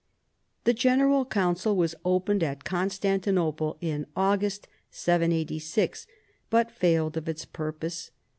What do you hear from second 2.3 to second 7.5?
at Constanti nople in August, 786, but failed of its